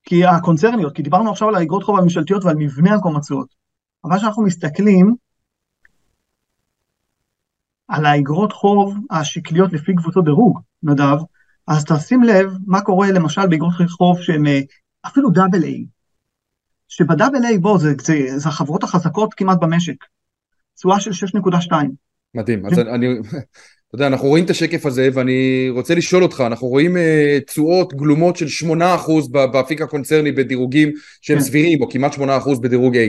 [0.02, 3.65] כי הקונצרניות, כי דיברנו עכשיו על האגרות חוב הממשלתיות ועל מבנה הקומצות.
[4.06, 5.14] אבל כשאנחנו מסתכלים
[7.88, 11.16] על האגרות חוב השקליות לפי קבוצות דירוג, נדב,
[11.66, 14.60] אז תשים לב מה קורה למשל באגרות חוב שהן אה,
[15.06, 15.84] אפילו דאבל איי.
[16.88, 19.94] שבדאבל איי, בוא, זה, זה, זה החברות החזקות כמעט במשק.
[20.76, 21.72] תשואה של 6.2.
[22.34, 23.06] מדהים, אז אני,
[23.88, 27.92] אתה יודע, אנחנו רואים את השקף הזה ואני רוצה לשאול אותך, אנחנו רואים אה, תשואות
[27.92, 31.42] uh, גלומות של 8% באפיק הקונצרני בדירוגים שהם כן.
[31.44, 32.18] סבירים, או כמעט 8%
[32.62, 33.00] בדירוג A.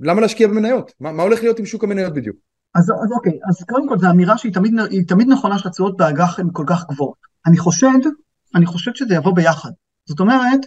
[0.00, 0.92] למה להשקיע במניות?
[1.00, 2.36] מה, מה הולך להיות עם שוק המניות בדיוק?
[2.74, 4.74] אז, אז אוקיי, אז קודם כל זו אמירה שהיא תמיד,
[5.08, 7.16] תמיד נכונה שהתשואות באג"ח הן כל כך גבוהות.
[7.46, 7.98] אני חושד,
[8.54, 9.70] אני חושד שזה יבוא ביחד.
[10.08, 10.60] זאת אומרת,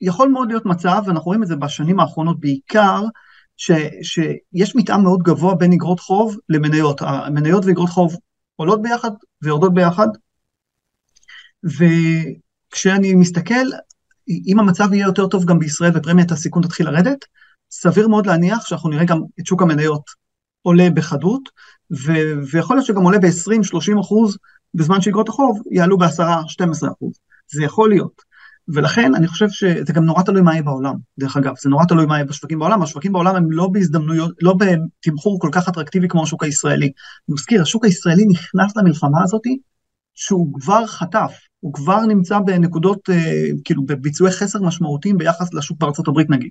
[0.00, 3.02] יכול מאוד להיות מצב, ואנחנו רואים את זה בשנים האחרונות בעיקר,
[3.56, 3.70] ש,
[4.02, 7.00] שיש מתאם מאוד גבוה בין אגרות חוב למניות.
[7.02, 8.16] המניות ואגרות חוב
[8.56, 9.10] עולות ביחד
[9.42, 10.08] ויורדות ביחד,
[11.64, 13.66] וכשאני מסתכל,
[14.46, 17.24] אם המצב יהיה יותר טוב גם בישראל ופרמיית הסיכון תתחיל לרדת,
[17.70, 20.02] סביר מאוד להניח שאנחנו נראה גם את שוק המניות
[20.62, 21.48] עולה בחדות,
[22.06, 24.38] ו- ויכול להיות שגם עולה ב-20-30 אחוז,
[24.74, 27.18] בזמן שאגרות החוב יעלו ב-10-12 אחוז.
[27.52, 28.34] זה יכול להיות.
[28.68, 32.06] ולכן אני חושב שזה גם נורא תלוי מה יהיה בעולם, דרך אגב, זה נורא תלוי
[32.06, 36.22] מה יהיה בשווקים בעולם, השווקים בעולם הם לא בהזדמנויות, לא בתמחור כל כך אטרקטיבי כמו
[36.22, 36.84] השוק הישראלי.
[37.28, 39.42] אני מזכיר, השוק הישראלי נכנס למלחמה הזאת
[40.14, 46.08] שהוא כבר חטף, הוא כבר נמצא בנקודות, אה, כאילו בביצועי חסר משמעותיים ביחס לשוק בארצות
[46.08, 46.50] הברית נגיד.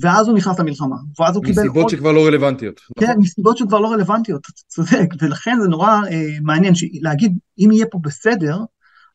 [0.00, 1.66] ואז הוא נכנס למלחמה, ואז הוא קיבל עוד...
[1.66, 2.80] מסיבות שכבר לא רלוונטיות.
[2.98, 3.22] כן, נכון?
[3.22, 7.98] מסיבות שכבר לא רלוונטיות, אתה צודק, ולכן זה נורא אה, מעניין להגיד, אם יהיה פה
[8.02, 8.58] בסדר,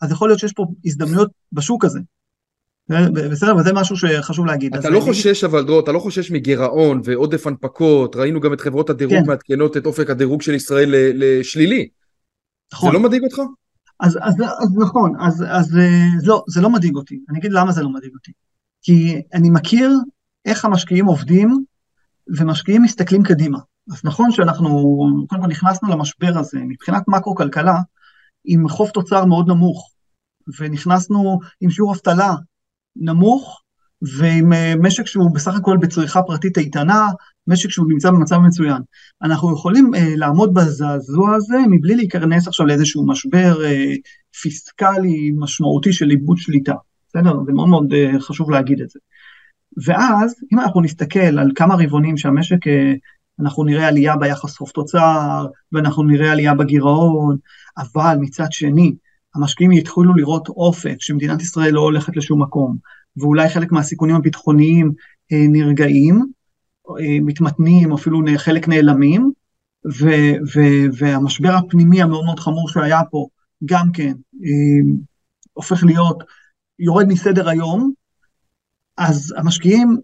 [0.02, 2.00] אז יכול להיות שיש פה הזדמנויות בשוק הזה.
[3.14, 4.76] בסדר, וזה משהו שחשוב להגיד.
[4.76, 5.00] אתה לא.
[5.00, 9.28] חושש אבל דרור, אתה לא חושש מגירעון ועודף הנפקות, ראינו גם את חברות הדירוג כן.
[9.28, 11.88] מעדכנות את אופק הדירוג של ישראל לשלילי.
[12.74, 12.90] נכון.
[12.90, 13.38] זה לא מדאיג אותך?
[14.00, 17.20] אז, אז, אז נכון, אז, אז אה, לא, זה לא מדאיג אותי.
[17.30, 18.32] אני אגיד למה זה לא מדאיג אותי.
[18.82, 19.90] כי אני מכיר
[20.46, 21.64] איך המשקיעים עובדים,
[22.38, 23.60] ומשקיעים מסתכלים קדימה.
[23.92, 24.70] אז נכון שאנחנו,
[25.30, 27.80] קודם כל נכנסנו למשבר הזה, מבחינת מקרו-כלכלה,
[28.46, 29.92] עם חוב תוצר מאוד נמוך,
[30.60, 32.36] ונכנסנו עם שיעור אבטלה
[32.96, 33.62] נמוך,
[34.18, 37.08] ועם אה, משק שהוא בסך הכל בצריכה פרטית איתנה,
[37.48, 38.82] משק שהוא נמצא במצב מצוין.
[39.24, 46.12] אנחנו יכולים uh, לעמוד בזעזוע הזה מבלי להיכנס עכשיו לאיזשהו משבר uh, פיסקלי משמעותי של
[46.12, 46.74] איבוד שליטה.
[47.10, 47.34] בסדר?
[47.46, 49.00] זה מאוד מאוד uh, חשוב להגיד את זה.
[49.86, 52.94] ואז, אם אנחנו נסתכל על כמה רבעונים שהמשק, אה,
[53.40, 57.38] אנחנו נראה עלייה ביחס חוב תוצר, ואנחנו נראה עלייה בגירעון,
[57.78, 58.96] אבל מצד שני,
[59.36, 62.78] המשקיעים יתחילו לראות אופק שמדינת ישראל לא הולכת לשום מקום,
[63.18, 64.92] ואולי חלק מהסיכונים הביטחוניים
[65.32, 66.26] אה, נרגעים,
[67.00, 69.32] אה, מתמתנים, אפילו חלק נעלמים,
[70.00, 73.28] ו- ו- והמשבר הפנימי המאוד מאוד חמור שהיה פה,
[73.66, 74.14] גם כן,
[75.54, 76.24] הופך להיות,
[76.80, 77.92] יורד מסדר היום,
[78.98, 79.98] אז המשקיעים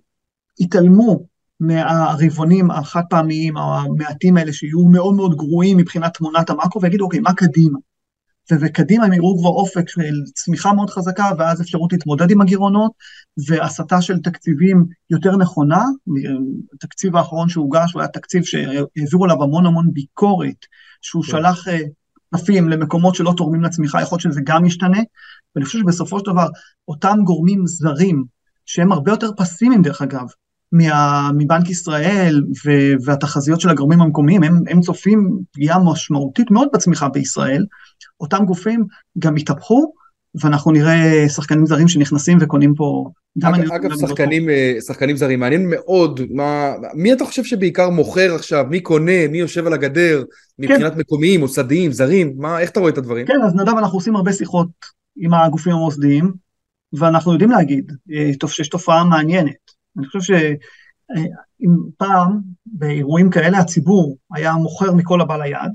[0.60, 1.26] התעלמו
[1.60, 7.34] מהרבעונים החד פעמיים, המעטים האלה שיהיו מאוד מאוד גרועים מבחינת תמונת המאקרו, ויגידו, אוקיי, מה
[7.34, 7.80] קדימה?
[8.52, 12.91] וקדימה הם יראו כבר אופק של צמיחה מאוד חזקה, ואז אפשרות להתמודד עם הגירעונות,
[13.47, 15.84] והסטה של תקציבים יותר נכונה.
[16.73, 20.65] התקציב האחרון שהוגש הוא היה תקציב שהעבירו עליו המון המון ביקורת,
[21.02, 21.32] שהוא כן.
[21.32, 21.80] שלח אה,
[22.36, 25.00] כספים למקומות שלא תורמים לצמיחה, יכול להיות שזה גם ישתנה,
[25.56, 26.47] ואני חושב שבסופו של דבר,
[26.88, 28.37] אותם גורמים זרים,
[28.67, 30.25] שהם הרבה יותר פסימיים דרך אגב,
[30.71, 32.71] מה, מבנק ישראל ו,
[33.06, 37.65] והתחזיות של הגורמים המקומיים, הם, הם צופים פגיעה משמעותית מאוד בצמיחה בישראל,
[38.19, 38.86] אותם גופים
[39.19, 39.91] גם התהפכו,
[40.41, 43.10] ואנחנו נראה שחקנים זרים שנכנסים וקונים פה...
[43.43, 48.65] אגב, אגב שחקנים, אה, שחקנים זרים, מעניין מאוד, מה, מי אתה חושב שבעיקר מוכר עכשיו,
[48.69, 50.23] מי קונה, מי יושב על הגדר,
[50.60, 50.99] מבחינת כן.
[50.99, 53.25] מקומיים, מוסדיים, זרים, מה, איך אתה רואה את הדברים?
[53.25, 54.67] כן, אז נדב, אנחנו עושים הרבה שיחות
[55.17, 56.46] עם הגופים המוסדיים,
[56.93, 59.71] ואנחנו יודעים להגיד אה, שיש תופעה מעניינת.
[59.97, 65.71] אני חושב שאם פעם באירועים כאלה הציבור היה מוכר מכל הבא ליד,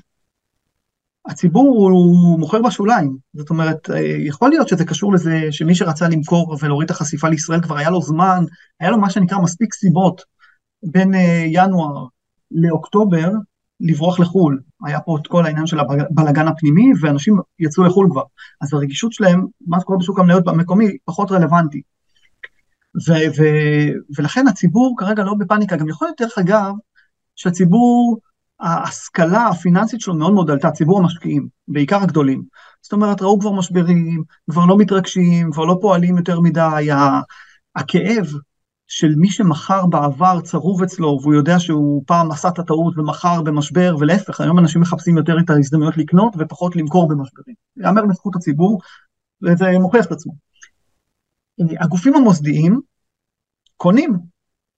[1.27, 6.57] הציבור הוא מוכר בשוליים, זאת אומרת, אה, יכול להיות שזה קשור לזה שמי שרצה למכור
[6.61, 8.45] ולהוריד את החשיפה לישראל כבר היה לו זמן,
[8.81, 10.23] היה לו מה שנקרא מספיק סיבות
[10.83, 12.07] בין אה, ינואר
[12.51, 13.29] לאוקטובר
[13.83, 14.61] לברוח לחו"ל.
[14.85, 18.23] היה פה את כל העניין של הבלגן הפנימי, ואנשים יצאו לחו"ל כבר.
[18.61, 21.83] אז הרגישות שלהם, מה שקורה בשוק המניות המקומי, פחות רלוונטי.
[23.09, 25.77] ו- ו- ולכן הציבור כרגע לא בפאניקה.
[25.77, 26.73] גם יכול להיות, דרך אגב,
[27.37, 28.19] שהציבור,
[28.61, 32.43] ההשכלה הפיננסית שלו מאוד מאוד עלתה, ציבור המשקיעים, בעיקר הגדולים.
[32.83, 36.89] זאת אומרת, ראו כבר משברים, כבר לא מתרגשים, כבר לא פועלים יותר מדי,
[37.77, 38.27] הכאב
[38.95, 43.97] של מי שמכר בעבר צרוב אצלו, והוא יודע שהוא פעם עשה את הטעות ומכר במשבר,
[44.01, 47.55] ולהפך, היום אנשים מחפשים יותר את ההזדמנויות לקנות ופחות למכור במשברים.
[47.77, 48.81] יאמר לזכות הציבור,
[49.43, 50.33] וזה מוכיח את עצמו.
[51.81, 52.81] הגופים המוסדיים
[53.77, 54.17] קונים,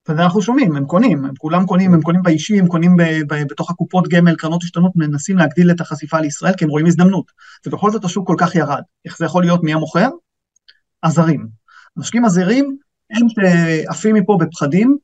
[0.09, 3.43] וזה אנחנו שומעים, הם קונים, הם כולם קונים, הם קונים באישי, הם קונים ב, ב,
[3.49, 7.31] בתוך הקופות גמל, קרנות השתנות, מנסים להגדיל את החשיפה לישראל, כי הם רואים הזדמנות.
[7.65, 8.81] ובכל זאת השוק כל כך ירד.
[9.05, 10.09] איך זה יכול להיות מי המוכר?
[11.03, 11.47] הזרים.
[11.97, 12.77] המשקיעים הזרים
[13.11, 14.97] הם שעפים מפה בפחדים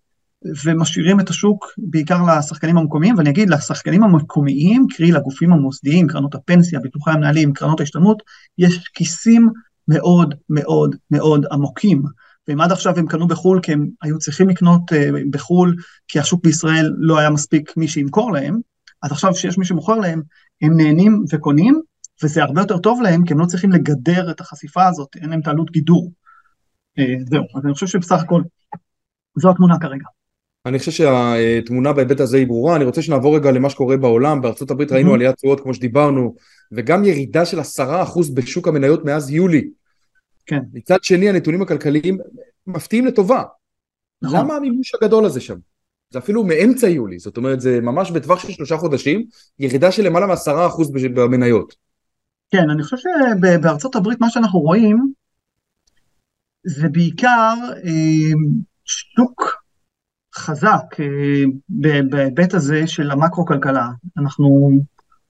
[0.65, 6.79] ומשאירים את השוק בעיקר לשחקנים המקומיים, ואני אגיד, לשחקנים המקומיים, קרי לגופים המוסדיים, קרנות הפנסיה,
[6.79, 8.23] ביטוחי המנהלים, קרנות ההשתלמות,
[8.57, 9.49] יש כיסים
[9.87, 12.03] מאוד מאוד מאוד עמוקים.
[12.47, 15.75] ואם עד עכשיו הם קנו בחו"ל כי הם היו צריכים לקנות אה, בחו"ל,
[16.07, 18.59] כי השוק בישראל לא היה מספיק מי שימכור להם,
[19.03, 20.21] אז עכשיו שיש מי שמוכר להם,
[20.61, 21.81] הם נהנים וקונים,
[22.23, 25.39] וזה הרבה יותר טוב להם, כי הם לא צריכים לגדר את החשיפה הזאת, אין להם
[25.39, 26.11] את העלות גידור.
[26.99, 28.41] אה, זהו, אז אני חושב שבסך הכל
[29.35, 30.05] זו התמונה כרגע.
[30.65, 34.71] אני חושב שהתמונה בהיבט הזה היא ברורה, אני רוצה שנעבור רגע למה שקורה בעולם, בארצות
[34.71, 36.35] הברית ראינו עליית תשואות כמו שדיברנו,
[36.71, 39.69] וגם ירידה של עשרה אחוז בשוק המניות מאז יולי.
[40.45, 40.59] כן.
[40.73, 42.17] מצד שני הנתונים הכלכליים
[42.67, 43.43] מפתיעים לטובה.
[44.21, 44.39] נכון.
[44.39, 45.55] למה המימוש הגדול הזה שם?
[46.09, 49.25] זה אפילו מאמצע יולי, זאת אומרת זה ממש בטווח של שלושה חודשים,
[49.59, 51.75] ירידה של למעלה מעשרה אחוז במניות.
[52.51, 55.13] כן, אני חושב שבארצות הברית מה שאנחנו רואים
[56.63, 58.31] זה בעיקר אה,
[58.85, 59.63] שוק
[60.35, 61.43] חזק אה,
[62.09, 63.87] בהיבט הזה של המקרו-כלכלה.
[64.17, 64.69] אנחנו,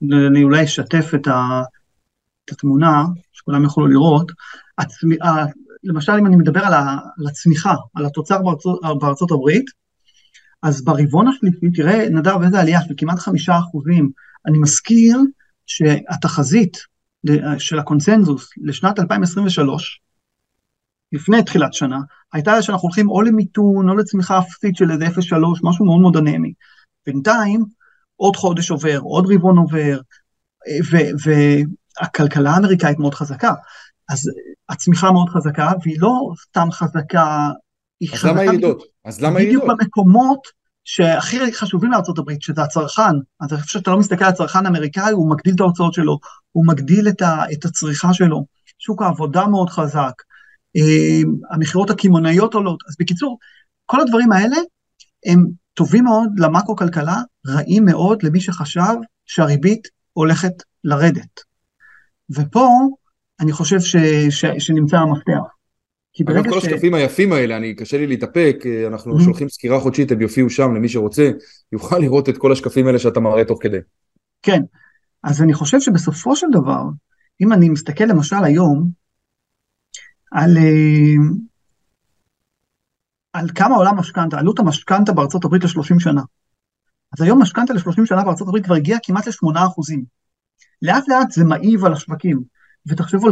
[0.03, 1.27] אני אולי אשתף את,
[2.51, 4.31] התמונה, שכולם יוכלו לראות.
[4.77, 5.15] הצמי,
[5.83, 6.73] למשל, אם אני מדבר על,
[7.27, 9.65] הצמיחה, על התוצר בארצות, בארצות הברית,
[10.63, 14.11] אז ברבעון השלישי, תראה, נדב, איזה עלייה של כמעט חמישה אחוזים.
[14.45, 15.17] אני מזכיר
[15.65, 16.77] שהתחזית
[17.57, 20.01] של הקונצנזוס לשנת 2023,
[21.11, 21.99] לפני תחילת שנה,
[22.33, 25.11] הייתה שאנחנו הולכים או למיתון או לצמיחה אפסית של איזה 0.3,
[25.63, 26.53] משהו מאוד מאוד אנמי.
[27.05, 27.65] בינתיים,
[28.15, 29.99] עוד חודש עובר, עוד רבעון עובר,
[31.99, 33.53] והכלכלה האמריקאית מאוד חזקה.
[34.09, 34.19] אז
[34.69, 37.49] הצמיחה מאוד חזקה, והיא לא סתם חזקה,
[37.99, 38.31] היא אז חזקה...
[38.31, 38.83] למה ירידות?
[39.05, 39.63] אז למה ירידות?
[39.63, 40.39] בדיוק במקומות
[40.83, 43.15] שהכי חשובים לארה"ב, שזה הצרכן.
[43.41, 46.19] אז אני חושב שאתה לא מסתכל על הצרכן האמריקאי, הוא מגדיל את ההוצאות שלו,
[46.51, 48.45] הוא מגדיל את, ה, את הצריכה שלו.
[48.79, 50.13] שוק העבודה מאוד חזק,
[51.51, 52.79] המכירות הקמעונאיות עולות.
[52.89, 53.37] אז בקיצור,
[53.85, 54.55] כל הדברים האלה
[55.25, 57.15] הם טובים מאוד למקרו-כלכלה,
[57.47, 58.93] רעים מאוד למי שחשב
[59.25, 60.53] שהריבית הולכת
[60.83, 61.39] לרדת.
[62.29, 62.69] ופה
[63.39, 63.95] אני חושב ש,
[64.29, 65.61] ש, שנמצא המפתח.
[66.29, 66.65] אגב, כל ש...
[66.65, 69.23] השקפים היפים האלה, אני קשה לי להתאפק, אה, אנחנו mm-hmm.
[69.23, 71.31] שולחים סקירה חודשית, הם יופיעו שם למי שרוצה,
[71.71, 73.77] יוכל לראות את כל השקפים האלה שאתה מראה תוך כדי.
[74.41, 74.61] כן,
[75.23, 76.83] אז אני חושב שבסופו של דבר,
[77.41, 78.89] אם אני מסתכל למשל היום,
[80.31, 81.15] על, אה,
[83.33, 86.21] על כמה עולה משכנתה, עלות המשכנתה בארצות הברית ל-30 שנה.
[87.13, 90.03] אז היום משכנתה ל-30 שנה בארצות הברית כבר הגיעה כמעט ל-8 אחוזים.
[90.81, 92.43] לאט לאט זה מעיב על השווקים,
[92.87, 93.29] ותחשבו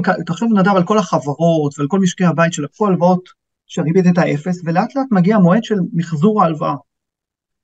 [0.52, 3.30] נדב על כל החברות ועל כל משקי הבית שלקחו הלוואות
[3.68, 6.76] שהריבית הייתה אפס, ולאט לאט מגיע המועד של מחזור ההלוואה.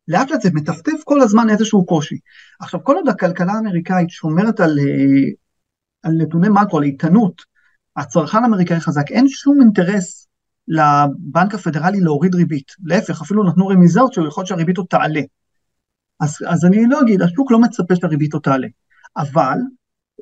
[0.08, 2.16] לאט לאט זה מטפטף כל הזמן איזשהו קושי.
[2.60, 5.30] עכשיו, כל עוד הכלכלה האמריקאית שומרת על, אה,
[6.04, 7.42] על נתוני מקרו, על איתנות,
[7.98, 10.28] הצרכן האמריקאי חזק, אין שום אינטרס
[10.68, 12.72] לבנק הפדרלי להוריד ריבית.
[12.84, 15.22] להפך, אפילו נתנו רמיזות שיכול להיות שהריבית עוד תעלה.
[16.20, 18.68] אז, אז אני לא אגיד, השוק לא מצפה שהריבית עוד תעלה.
[19.18, 19.58] אבל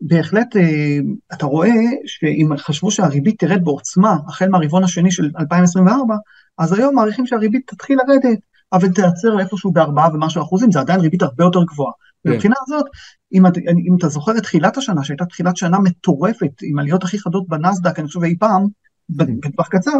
[0.01, 0.97] בהחלט אה,
[1.33, 1.69] אתה רואה
[2.05, 6.15] שאם חשבו שהריבית תרד בעוצמה החל מהרבעון השני של 2024,
[6.57, 8.39] אז היום מעריכים שהריבית תתחיל לרדת,
[8.73, 11.91] אבל תייצר איפשהו בארבעה ומשהו אחוזים, זה עדיין ריבית הרבה יותר גבוהה.
[12.23, 12.31] כן.
[12.33, 12.85] מבחינה הזאת,
[13.33, 13.45] אם,
[13.87, 17.99] אם אתה זוכר את תחילת השנה, שהייתה תחילת שנה מטורפת, עם עליות הכי חדות בנסדק,
[17.99, 18.67] אני חושב אי פעם,
[19.17, 19.39] כן.
[19.39, 19.99] בטווח קצר,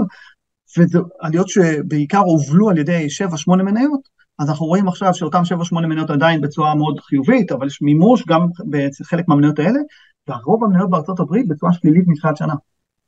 [0.77, 3.07] וזה עליות שבעיקר הובלו על ידי
[3.49, 4.01] 7-8 מניות,
[4.39, 8.47] אז אנחנו רואים עכשיו שאותם 7-8 מניות עדיין בצורה מאוד חיובית, אבל יש מימוש גם
[8.69, 9.79] בחלק מהמניות האלה,
[10.27, 12.53] והרוב המניות בארצות הברית בצורה שלילית מתחילת שנה.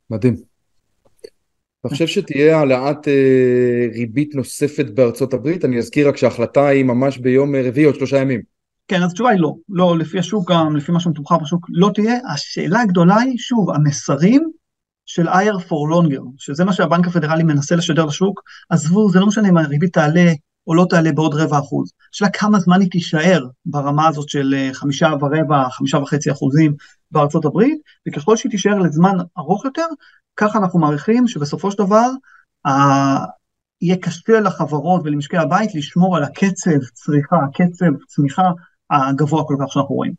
[0.10, 0.55] מדהים.
[1.86, 5.65] אתה חושב שתהיה העלאת אה, ריבית נוספת בארצות הברית?
[5.65, 8.41] אני אזכיר רק שההחלטה היא ממש ביום רביעי עוד שלושה ימים.
[8.88, 9.54] כן, אז התשובה היא לא.
[9.69, 12.17] לא, לפי השוק, גם לפי מה שמתומחר בשוק, לא תהיה.
[12.34, 14.50] השאלה הגדולה היא, שוב, המסרים
[15.06, 19.50] של IR for longer, שזה מה שהבנק הפדרלי מנסה לשדר לשוק, עזבו, זה לא משנה
[19.50, 20.34] אם הריבית תעלה
[20.67, 21.91] או לא תעלה בעוד רבע אחוז.
[22.13, 26.74] השאלה כמה זמן היא תישאר ברמה הזאת של אה, חמישה ורבע, חמישה וחצי אחוזים
[27.12, 29.86] בארצות הברית, וככל שהיא תישאר לזמן ארוך יותר,
[30.38, 32.10] ככה אנחנו מעריכים שבסופו של דבר,
[32.65, 32.71] ה...
[33.82, 38.52] יהיה קשה לחברות ולמשקי הבית לשמור על הקצב צריכה, הקצב צמיחה
[38.89, 40.13] הגבוה כל כך שאנחנו רואים.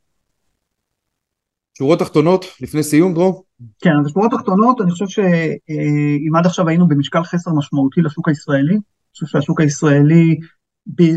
[1.78, 3.44] שורות תחתונות לפני סיום, דרור?
[3.80, 8.74] כן, אז שורות תחתונות, אני חושב שאם עד עכשיו היינו במשקל חסר משמעותי לשוק הישראלי,
[8.74, 8.80] אני
[9.12, 10.38] חושב שהשוק הישראלי,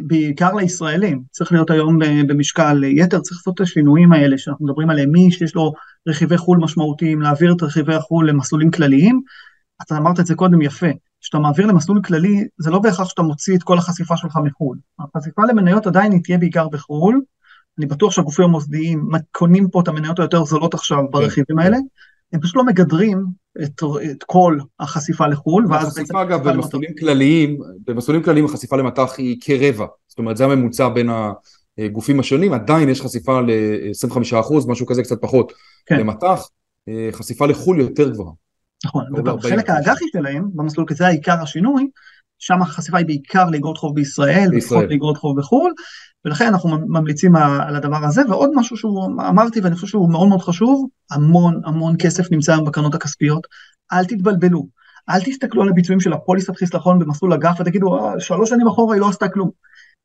[0.04, 5.12] בעיקר לישראלים, צריך להיות היום במשקל יתר, צריך לעשות את השינויים האלה שאנחנו מדברים עליהם,
[5.12, 5.74] מי שיש לו
[6.08, 9.22] רכיבי חו"ל משמעותיים, להעביר את רכיבי החו"ל למסלולים כלליים,
[9.82, 10.88] אתה אמרת את זה קודם יפה,
[11.22, 14.78] כשאתה מעביר למסלול כללי, זה לא בהכרח שאתה מוציא את כל החשיפה שלך מחו"ל.
[15.00, 17.22] החשיפה למניות עדיין היא תהיה בעיקר בחו"ל,
[17.78, 21.12] אני בטוח שהגופים המוסדיים קונים פה את המניות היותר זולות עכשיו כן.
[21.12, 21.78] ברכיבים האלה,
[22.34, 23.26] הם פשוט לא מגדרים
[23.64, 25.88] את, את כל החשיפה לחו"ל, ואז...
[25.88, 31.10] החשיפה אגב במסלולים כלליים, במסלולים כלליים החשיפה למטח היא כרבע, זאת אומרת זה הממוצע בין
[31.86, 35.54] הגופים השונים, עדיין יש חשיפה ל-25%, משהו כזה קצת פחות,
[35.86, 36.00] כן.
[36.00, 36.50] למטח,
[37.12, 38.34] חשיפה לחו"ל יותר גבוהה.
[38.86, 41.88] נכון, ובחלק האג"חי שלהם, במסלול כזה העיקר השינוי,
[42.40, 45.74] שם החשיפה היא בעיקר לאגרות חוב בישראל, ופחות לאגרות חוב בחו"ל,
[46.26, 50.42] ולכן אנחנו ממליצים על הדבר הזה, ועוד משהו שהוא אמרתי ואני חושב שהוא מאוד מאוד
[50.42, 53.48] חשוב, המון המון כסף נמצא היום בקרנות הכספיות,
[53.94, 54.68] אל תתבלבלו,
[55.10, 59.02] אל תסתכלו על הביצועים של הפוליסת חיסכון במסלול אג"ח ותגידו, אה, שלוש שנים אחורה היא
[59.02, 59.50] לא עשתה כלום.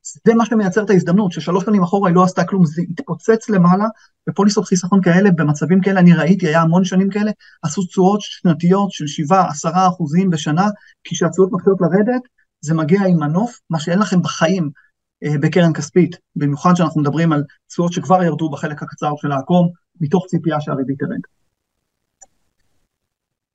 [0.05, 3.85] זה מה שמייצר את ההזדמנות, ששלוש שנים אחורה היא לא עשתה כלום, זה התפוצץ למעלה,
[4.27, 7.31] בפוליסות חיסכון כאלה, במצבים כאלה, אני ראיתי, היה המון שנים כאלה,
[7.63, 9.35] עשו תשואות שנתיות של 7-10
[9.89, 10.69] אחוזים בשנה,
[11.05, 12.23] כי כשהתשואות מתחילות לרדת,
[12.61, 14.71] זה מגיע עם מנוף, מה שאין לכם בחיים
[15.25, 19.69] אה, בקרן כספית, במיוחד שאנחנו מדברים על תשואות שכבר ירדו בחלק הקצר של העקום,
[20.01, 21.21] מתוך ציפייה שהריבית תרד.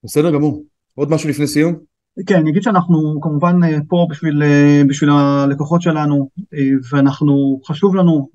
[0.03, 0.63] בסדר גמור.
[0.95, 1.88] עוד משהו לפני סיום?
[2.27, 6.29] כן, אני אגיד שאנחנו כמובן אה, פה בשביל, אה, בשביל הלקוחות שלנו,
[6.91, 8.29] ואנחנו, חשוב לנו,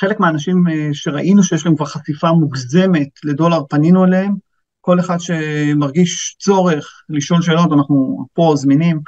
[0.00, 4.34] חלק מהאנשים שראינו שיש להם כבר חשיפה מוגזמת לדולר, פנינו אליהם,
[4.80, 9.00] כל אחד שמרגיש צורך לשאול שאלות, אנחנו פה זמינים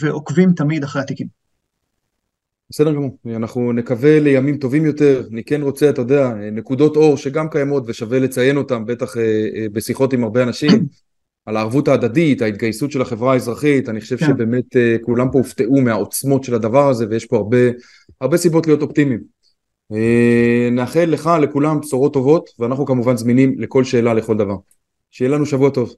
[0.00, 1.26] ועוקבים תמיד אחרי התיקים.
[2.70, 7.50] בסדר גמור, אנחנו נקווה לימים טובים יותר, אני כן רוצה, אתה יודע, נקודות אור שגם
[7.50, 9.22] קיימות ושווה לציין אותן, בטח אה,
[9.56, 10.86] אה, בשיחות עם הרבה אנשים,
[11.48, 14.26] על הערבות ההדדית, ההתגייסות של החברה האזרחית, אני חושב כן.
[14.26, 17.56] שבאמת אה, כולם פה הופתעו מהעוצמות של הדבר הזה ויש פה הרבה,
[18.20, 19.20] הרבה סיבות להיות אופטימיים.
[20.72, 24.56] נאחל לך, לכולם, בשורות טובות, ואנחנו כמובן זמינים לכל שאלה, לכל דבר.
[25.10, 25.94] שיהיה לנו שבוע טוב.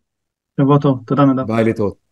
[0.60, 1.46] שבוע טוב, תודה נדב.
[1.46, 2.09] ביי, להתראות.